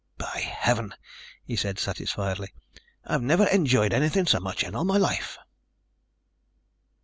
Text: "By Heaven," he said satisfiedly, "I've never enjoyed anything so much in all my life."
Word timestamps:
"By 0.17 0.25
Heaven," 0.39 0.95
he 1.43 1.55
said 1.55 1.77
satisfiedly, 1.77 2.47
"I've 3.05 3.21
never 3.21 3.45
enjoyed 3.45 3.93
anything 3.93 4.25
so 4.25 4.39
much 4.39 4.63
in 4.63 4.73
all 4.73 4.83
my 4.83 4.97
life." 4.97 5.37